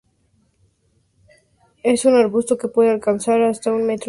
[1.83, 3.99] Es un arbusto que puede alcanzar hasta un metro de altura.